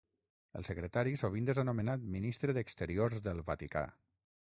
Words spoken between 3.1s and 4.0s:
del Vaticà.